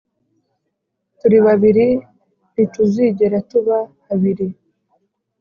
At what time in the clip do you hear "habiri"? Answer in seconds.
4.07-4.47